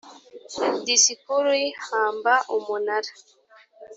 [0.85, 3.11] Disikuru y ihamba umunara